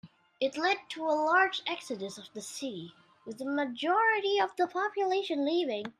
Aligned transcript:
It 0.39 0.57
led 0.57 0.77
to 0.93 1.03
a 1.03 1.11
large 1.13 1.61
exodus 1.67 2.17
of 2.17 2.27
the 2.33 2.41
city, 2.41 2.91
with 3.23 3.39
a 3.39 3.45
majority 3.45 4.39
of 4.39 4.49
the 4.55 4.65
population 4.65 5.45
leaving. 5.45 5.85